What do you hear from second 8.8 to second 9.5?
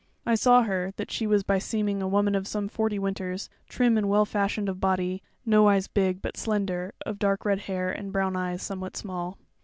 small.